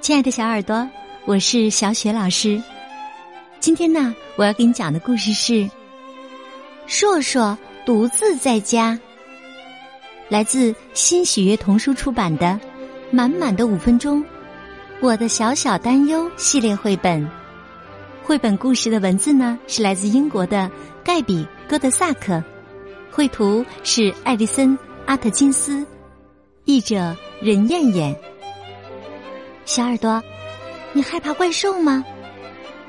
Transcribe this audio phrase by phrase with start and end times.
[0.00, 0.88] 亲爱的小耳朵，
[1.26, 2.62] 我是小雪老师。
[3.60, 5.52] 今天呢，我要给你讲的故事是
[6.86, 8.92] 《硕硕独自在家》，
[10.28, 12.46] 来自新喜悦童书出版的
[13.10, 14.22] 《满满的五分钟》，
[15.00, 17.28] 我的小小担忧系列绘本。
[18.22, 20.70] 绘本故事的文字呢，是来自英国的
[21.04, 22.42] 盖比·戈德萨克，
[23.10, 24.70] 绘图是艾丽森·
[25.06, 25.84] 阿特金斯，
[26.64, 28.16] 译者任燕燕。
[29.68, 30.22] 小耳朵，
[30.94, 32.02] 你害怕怪兽吗？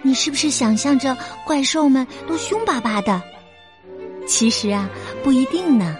[0.00, 3.22] 你是不是想象着怪兽们都凶巴巴的？
[4.26, 4.88] 其实啊，
[5.22, 5.94] 不一定呢。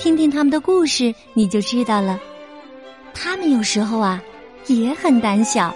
[0.00, 2.18] 听听他们的故事，你就知道了。
[3.14, 4.20] 他们有时候啊，
[4.66, 5.72] 也很胆小，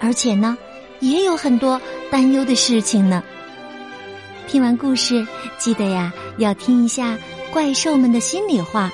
[0.00, 0.58] 而且呢，
[0.98, 3.22] 也有很多担忧的事情呢。
[4.48, 5.24] 听完故事，
[5.56, 7.16] 记得呀，要听一下
[7.52, 8.90] 怪兽们的心里话。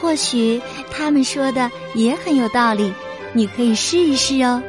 [0.00, 2.92] 或许他们说的也很有道理。
[3.34, 4.62] 你可以试一试哦。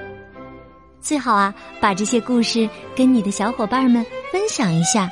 [0.99, 5.09] 最好啊，把这些故事跟你的小伙伴们分享一下，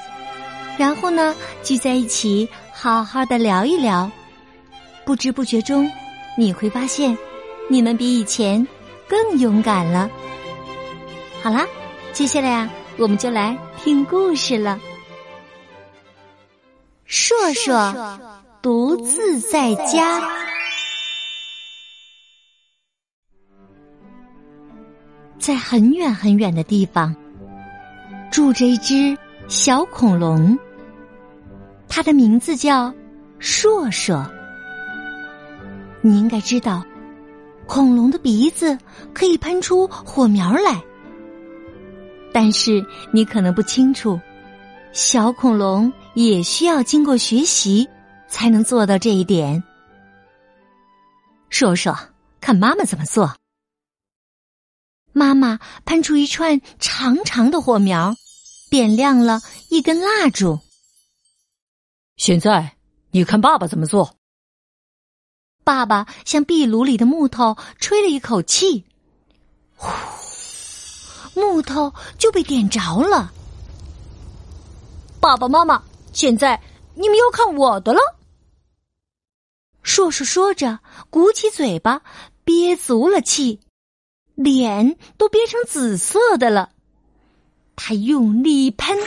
[0.75, 4.11] 然后呢，聚在一起好好的聊一聊。
[5.05, 5.89] 不知不觉中，
[6.35, 7.15] 你会发现，
[7.69, 8.67] 你们比以前
[9.07, 10.09] 更勇敢了。
[11.43, 11.67] 好啦，
[12.11, 14.79] 接下来啊，我们就来听故事了。
[17.05, 18.19] 硕硕
[18.63, 20.21] 独自在家。
[25.43, 27.13] 在很远很远的地方，
[28.31, 29.17] 住着一只
[29.49, 30.57] 小恐龙。
[31.89, 32.93] 它的名字叫
[33.39, 34.25] 硕硕。
[35.99, 36.81] 你应该知道，
[37.67, 38.77] 恐龙的鼻子
[39.13, 40.81] 可以喷出火苗来。
[42.31, 44.17] 但是你可能不清楚，
[44.93, 47.85] 小恐龙也需要经过学习
[48.29, 49.61] 才能做到这一点。
[51.49, 51.93] 硕硕，
[52.39, 53.29] 看妈妈怎么做。
[55.13, 58.15] 妈妈喷出一串长长的火苗，
[58.69, 59.39] 点亮了
[59.69, 60.59] 一根蜡烛。
[62.17, 62.75] 现在
[63.11, 64.17] 你看爸爸怎么做？
[65.63, 68.83] 爸爸向壁炉里的木头吹了一口气，
[69.75, 69.87] 呼，
[71.39, 73.31] 木头就被点着了。
[75.21, 76.61] 爸爸妈妈，现在
[76.95, 77.99] 你们要看我的了。
[79.83, 80.79] 硕硕说着，
[81.09, 82.01] 鼓起嘴巴，
[82.43, 83.59] 憋足了气。
[84.35, 86.69] 脸都憋成紫色的了，
[87.75, 88.97] 他用力一喷，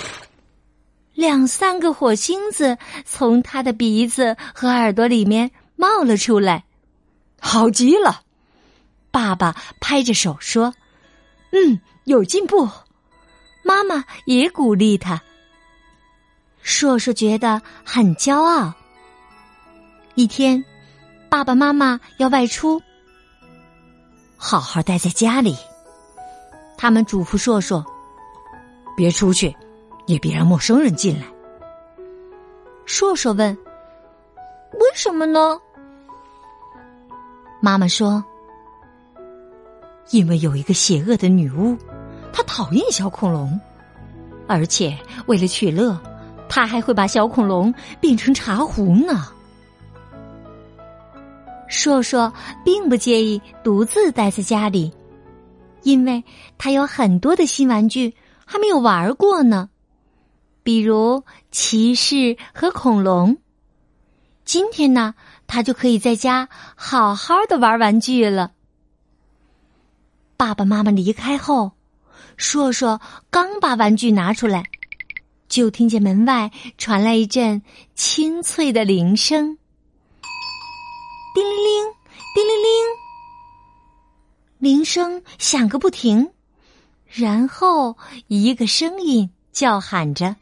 [1.15, 6.65] 两三个火星子从他的鼻子和耳朵里面冒了出来，
[7.41, 8.23] 好极了！
[9.11, 10.75] 爸爸拍着手说
[11.53, 12.69] ：“嗯，有进步。”
[13.65, 15.21] 妈妈也鼓励他。
[16.63, 18.73] 硕硕觉得很骄傲。
[20.15, 20.65] 一天，
[21.29, 22.81] 爸爸妈妈要外出。
[24.49, 25.57] 好好待在家里。
[26.79, 27.85] 他们嘱咐硕硕
[28.97, 29.53] ：“别出去，
[30.07, 31.27] 也别让陌生人进来。”
[32.87, 33.59] 硕硕问
[34.79, 35.59] ：“为什么呢？”
[37.61, 38.25] 妈妈说
[40.11, 41.77] ：“因为有一个邪恶的女巫，
[42.33, 43.61] 她讨厌小恐龙，
[44.47, 44.97] 而且
[45.27, 46.01] 为了取乐，
[46.49, 49.27] 她还会把小恐龙变成茶壶呢。”
[51.77, 52.33] 硕硕
[52.65, 54.91] 并不介意独自待在家里，
[55.83, 56.25] 因为
[56.57, 58.15] 他有很多的新玩具
[58.47, 59.69] 还没有玩过呢，
[60.63, 63.37] 比如骑士和恐龙。
[64.47, 65.15] 今天呢，
[65.47, 68.53] 他就可以在家好好的玩玩具了。
[70.39, 71.73] 爸爸妈妈离开后，
[72.39, 74.65] 硕硕刚把玩具拿出来，
[75.47, 77.63] 就听见门外传来一阵
[77.95, 79.59] 清脆的铃声。
[81.37, 81.85] 叮铃铃，
[82.35, 82.71] 叮铃铃，
[84.59, 86.27] 铃声响个不停。
[87.05, 87.95] 然后
[88.29, 90.35] 一个声音叫喊着：“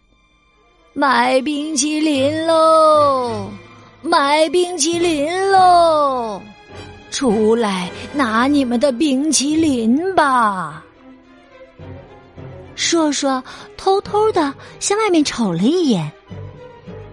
[0.94, 3.50] 买冰淇淋喽！
[4.02, 6.40] 买冰淇淋喽！
[7.10, 10.84] 出来拿你们的冰淇淋吧！”
[12.76, 13.42] 硕硕
[13.76, 16.12] 偷偷的向外面瞅了一眼，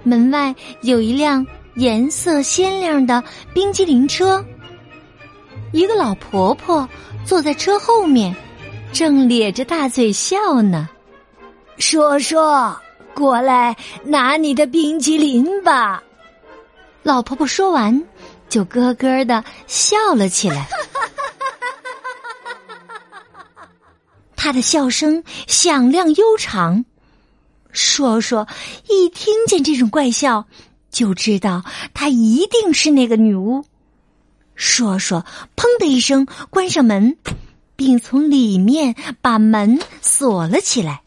[0.03, 1.43] 门外有一辆。
[1.75, 3.23] 颜色鲜亮的
[3.53, 4.43] 冰激凌车，
[5.71, 6.87] 一个老婆婆
[7.25, 8.35] 坐在车后面，
[8.91, 10.89] 正咧着大嘴笑呢。
[11.77, 12.77] 说说，
[13.15, 16.03] 过来拿你的冰激凌吧。
[17.03, 18.03] 老婆婆说完，
[18.49, 20.67] 就咯咯的笑了起来。
[24.35, 26.83] 她的笑声响亮悠长。
[27.71, 28.45] 说说，
[28.89, 30.45] 一听见这种怪笑。
[30.91, 33.65] 就知道她一定是那个女巫。
[34.55, 37.17] 说说，砰的一声关上门，
[37.75, 41.01] 并从里面把门锁了起来。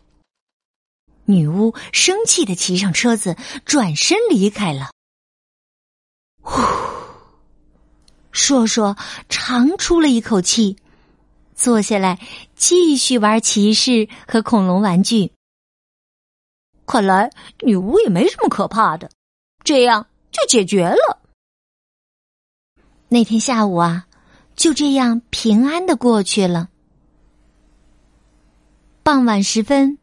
[1.27, 4.91] 女巫生气的骑上车子，转身离开了。
[6.43, 6.61] 呼，
[8.33, 8.97] 说说
[9.29, 10.77] 长出了一口气，
[11.55, 12.19] 坐下来
[12.57, 15.33] 继续玩骑士和恐龙玩具。
[16.87, 19.11] 看来女巫也没什么可怕的，
[19.65, 21.19] 这样就解决了。
[23.09, 24.07] 那天下午啊，
[24.55, 26.69] 就这样平安的过去了。
[29.03, 29.99] 傍晚时分，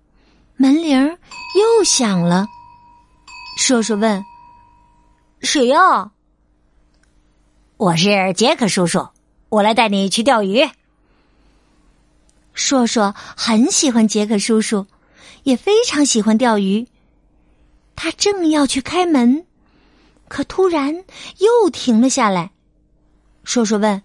[0.57, 1.17] 门铃
[1.55, 2.47] 又响了。
[3.57, 4.25] 硕硕问
[5.41, 6.11] ：“谁呀
[7.77, 9.07] ？”“我是杰克叔叔，
[9.49, 10.67] 我来带你去钓鱼。”
[12.53, 14.87] 硕硕很喜欢杰克叔叔。
[15.43, 16.87] 也非常喜欢钓鱼。
[17.95, 19.47] 他正要去开门，
[20.31, 21.03] 可突然
[21.39, 22.51] 又停了下来。
[23.43, 24.01] 硕硕问：“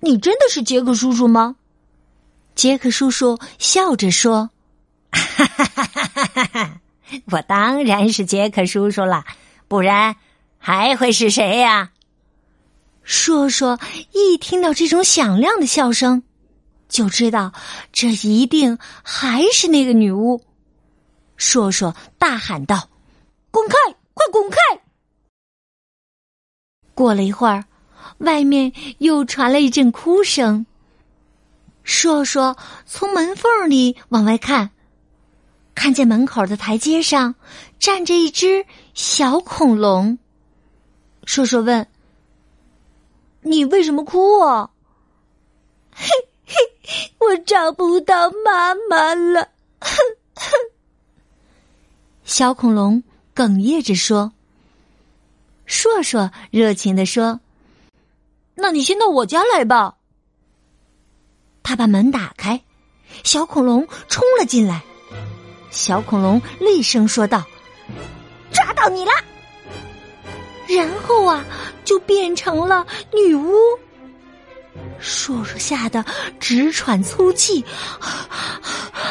[0.00, 1.56] 你真的是杰克叔叔吗？”
[2.56, 4.48] 杰克叔叔笑着说
[5.12, 6.80] ：“哈哈哈哈哈哈！
[7.26, 9.22] 我当然是杰克叔叔了，
[9.68, 10.16] 不然
[10.56, 11.92] 还会是谁呀？”
[13.04, 13.78] 硕硕
[14.12, 16.22] 一听到这种响亮的笑声。
[16.88, 17.52] 就知道，
[17.92, 20.42] 这一定还是那个女巫。
[21.36, 22.88] 硕硕大喊道
[23.50, 23.76] ：“滚开！
[24.22, 24.58] 快滚开！”
[26.94, 27.64] 过了一会儿，
[28.18, 30.64] 外面又传来一阵哭声。
[31.82, 34.70] 硕硕从门缝里往外看，
[35.74, 37.34] 看见门口的台阶上
[37.78, 38.64] 站着一只
[38.94, 40.18] 小恐龙。
[41.24, 41.86] 硕硕问
[43.42, 44.70] ：“你为什么哭啊？”
[45.90, 46.06] 嘿。
[47.18, 49.48] 我找不到妈妈了，
[49.80, 49.96] 哼
[50.34, 50.50] 哼。
[52.24, 53.02] 小恐龙
[53.34, 54.32] 哽咽着说
[55.64, 57.40] ：“硕硕热情的说，
[58.54, 59.96] 那你先到我家来吧。”
[61.62, 62.62] 他把门打开，
[63.24, 64.82] 小恐龙冲了进来。
[65.70, 67.42] 小恐龙厉声说道
[68.52, 69.12] ：“抓到你了！”
[70.68, 71.44] 然后啊，
[71.84, 73.54] 就变成了女巫。
[74.98, 76.04] 硕硕吓得
[76.38, 77.64] 直喘粗气，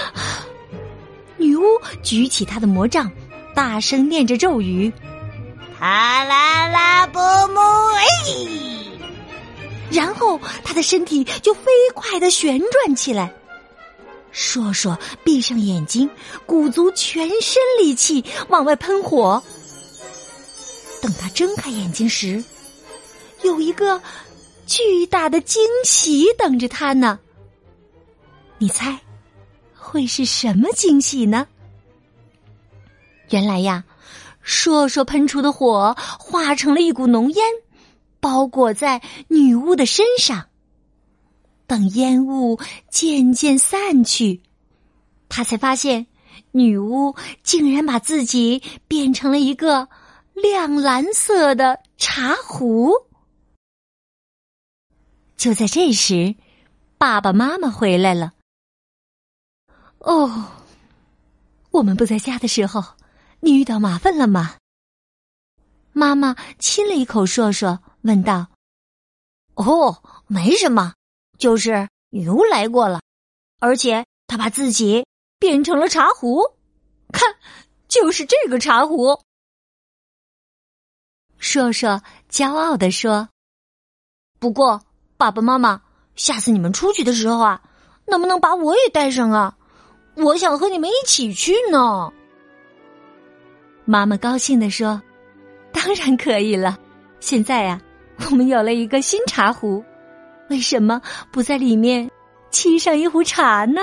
[1.37, 1.63] 女巫
[2.03, 3.11] 举起她的魔杖，
[3.55, 4.91] 大声念着咒语
[5.77, 7.59] ：“塔拉拉波木
[7.95, 8.05] 哎！”
[9.91, 11.63] 然后他的身体就飞
[11.93, 13.33] 快的旋转起来。
[14.31, 16.09] 硕硕闭上眼睛，
[16.45, 19.41] 鼓足全身力气往外喷火。
[21.01, 22.43] 等他睁开眼睛时，
[23.43, 24.01] 有一个。
[24.67, 27.19] 巨大的惊喜等着他呢，
[28.57, 28.97] 你猜
[29.75, 31.45] 会是什么惊喜呢？
[33.31, 33.83] 原来呀，
[34.41, 37.43] 硕硕喷出的火化成了一股浓烟，
[38.19, 40.47] 包裹在女巫的身上。
[41.65, 44.41] 等烟雾渐渐散去，
[45.29, 46.05] 他才发现
[46.51, 49.87] 女巫竟然把自己变成了一个
[50.33, 52.91] 亮蓝色的茶壶。
[55.37, 56.35] 就在这时，
[56.97, 58.33] 爸爸妈妈回来了。
[59.99, 60.47] 哦，
[61.71, 62.83] 我们不在家的时候，
[63.41, 64.55] 你遇到麻烦了吗？
[65.91, 68.47] 妈妈亲了一口硕硕，问道
[69.55, 70.93] ：“哦，没什么，
[71.37, 73.01] 就是女巫来过了，
[73.59, 75.05] 而且她把自己
[75.39, 76.41] 变成了茶壶，
[77.11, 77.35] 看，
[77.87, 79.19] 就是这个茶壶。”
[81.37, 83.27] 硕硕骄傲的说
[84.39, 84.81] ：“不过。”
[85.17, 85.83] 爸爸妈妈，
[86.15, 87.61] 下次你们出去的时候啊，
[88.07, 89.55] 能不能把我也带上啊？
[90.15, 92.11] 我想和你们一起去呢。
[93.85, 95.01] 妈妈高兴的说
[95.73, 96.77] ：“当然可以了。
[97.19, 97.81] 现在呀，
[98.29, 99.83] 我们有了一个新茶壶，
[100.49, 102.09] 为什么不在里面
[102.51, 103.81] 沏上一壶茶呢？”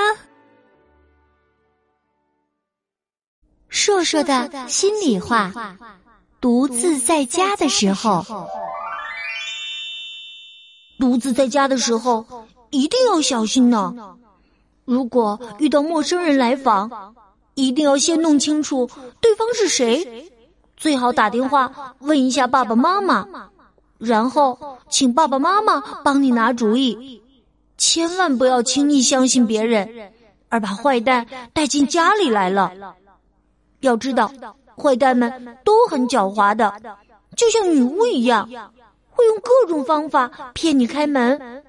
[3.68, 5.52] 硕硕的心里话：
[6.40, 8.24] 独自在家的时候。
[10.98, 12.26] 独自在家的时候，
[12.70, 13.94] 一定要小心呢。
[14.84, 17.14] 如果遇到陌生人来访，
[17.58, 18.88] 一定要先弄清楚
[19.20, 20.30] 对方是谁，
[20.76, 23.26] 最好打电话问一下爸爸妈妈，
[23.98, 27.20] 然后请爸爸妈妈帮你拿主意。
[27.76, 30.12] 千万不要轻易相信别人，
[30.48, 32.72] 而把坏蛋带进家里来了。
[33.80, 34.32] 要知道，
[34.76, 36.72] 坏蛋们都很狡猾的，
[37.36, 38.48] 就像女巫一样。
[39.10, 41.64] 会用各种方法骗你开门，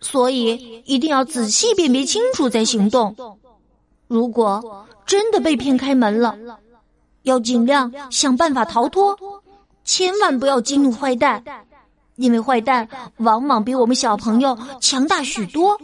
[0.00, 3.16] 所以一定要仔细辨别清楚再行动。
[4.08, 6.36] 如果真的被骗开门了，
[7.22, 9.16] 要尽量想办法逃脱，
[9.84, 11.44] 千万不要激怒坏蛋，
[12.16, 12.88] 因为坏蛋
[13.18, 15.78] 往往比我们小朋友强大许多。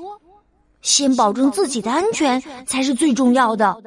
[0.80, 3.80] 先保证自己的安全才是最重要的，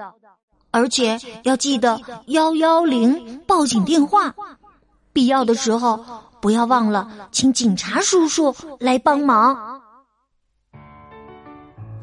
[0.71, 4.33] 而且要记得幺幺零报警电话，
[5.13, 6.03] 必要的时候
[6.41, 9.79] 不要忘了请警察叔叔来帮忙。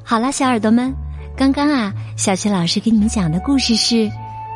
[0.05, 0.95] 好了，小耳朵们，
[1.37, 3.95] 刚刚啊，小雪老师给你们讲的故事是《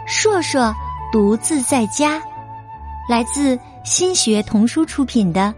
[0.06, 0.72] 硕硕
[1.10, 2.18] 独自在家》，
[3.08, 5.52] 来自新学童书出品的《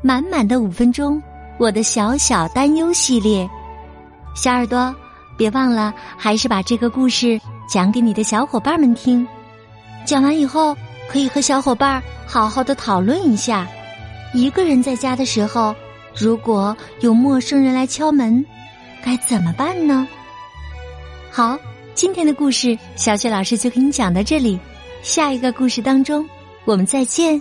[0.00, 1.16] 满满的五分钟》，
[1.58, 3.50] 我的小小担忧系列。
[4.36, 4.94] 小耳朵，
[5.36, 9.26] 别忘了，还是把这个故事讲给你的小伙伴们听。
[10.04, 10.76] 讲完以后，
[11.08, 13.66] 可以和小伙伴好好的讨论一下。
[14.32, 15.74] 一个人在家的时候，
[16.14, 18.46] 如果有陌生人来敲门，
[19.04, 20.06] 该怎么办呢？
[21.32, 21.56] 好，
[21.94, 24.58] 今天的故事，小雪老师就给你讲到这里。
[25.02, 26.28] 下一个故事当中，
[26.64, 27.40] 我们再见。